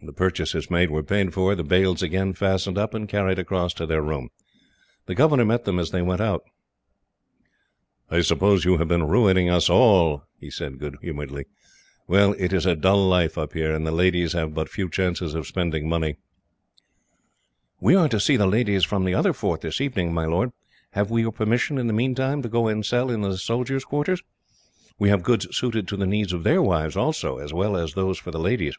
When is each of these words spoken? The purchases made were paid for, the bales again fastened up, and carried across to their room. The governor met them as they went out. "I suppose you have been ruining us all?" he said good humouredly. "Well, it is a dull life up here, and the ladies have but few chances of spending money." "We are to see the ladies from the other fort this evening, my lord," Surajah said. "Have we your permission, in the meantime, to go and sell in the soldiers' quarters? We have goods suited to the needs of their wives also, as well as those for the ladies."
The 0.00 0.12
purchases 0.12 0.70
made 0.70 0.90
were 0.92 1.02
paid 1.02 1.34
for, 1.34 1.56
the 1.56 1.64
bales 1.64 2.02
again 2.04 2.32
fastened 2.32 2.78
up, 2.78 2.94
and 2.94 3.08
carried 3.08 3.40
across 3.40 3.74
to 3.74 3.84
their 3.84 4.00
room. 4.00 4.30
The 5.06 5.14
governor 5.16 5.44
met 5.44 5.64
them 5.64 5.80
as 5.80 5.90
they 5.90 6.02
went 6.02 6.20
out. 6.20 6.44
"I 8.08 8.20
suppose 8.20 8.64
you 8.64 8.76
have 8.76 8.86
been 8.86 9.08
ruining 9.08 9.50
us 9.50 9.68
all?" 9.68 10.22
he 10.38 10.50
said 10.50 10.78
good 10.78 10.96
humouredly. 11.02 11.46
"Well, 12.06 12.36
it 12.38 12.52
is 12.52 12.64
a 12.64 12.76
dull 12.76 13.08
life 13.08 13.36
up 13.36 13.54
here, 13.54 13.74
and 13.74 13.84
the 13.84 13.90
ladies 13.90 14.34
have 14.34 14.54
but 14.54 14.68
few 14.68 14.88
chances 14.88 15.34
of 15.34 15.48
spending 15.48 15.88
money." 15.88 16.14
"We 17.80 17.96
are 17.96 18.08
to 18.08 18.20
see 18.20 18.36
the 18.36 18.46
ladies 18.46 18.84
from 18.84 19.04
the 19.04 19.14
other 19.14 19.32
fort 19.32 19.62
this 19.62 19.80
evening, 19.80 20.14
my 20.14 20.26
lord," 20.26 20.50
Surajah 20.50 20.54
said. 20.90 20.96
"Have 21.00 21.10
we 21.10 21.22
your 21.22 21.32
permission, 21.32 21.76
in 21.76 21.88
the 21.88 21.92
meantime, 21.92 22.40
to 22.42 22.48
go 22.48 22.68
and 22.68 22.86
sell 22.86 23.10
in 23.10 23.22
the 23.22 23.36
soldiers' 23.36 23.84
quarters? 23.84 24.22
We 24.96 25.08
have 25.08 25.24
goods 25.24 25.48
suited 25.54 25.88
to 25.88 25.96
the 25.96 26.06
needs 26.06 26.32
of 26.32 26.44
their 26.44 26.62
wives 26.62 26.96
also, 26.96 27.38
as 27.38 27.52
well 27.52 27.76
as 27.76 27.94
those 27.94 28.16
for 28.16 28.30
the 28.30 28.38
ladies." 28.40 28.76